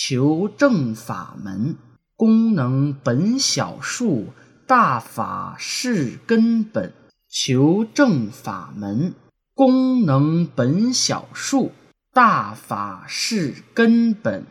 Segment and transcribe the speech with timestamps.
[0.00, 1.74] 求证法门，
[2.14, 4.28] 功能本小数，
[4.64, 6.92] 大法是根本，
[7.28, 9.12] 求证法门，
[9.54, 11.72] 功能本小数，
[12.12, 14.46] 大法是根本。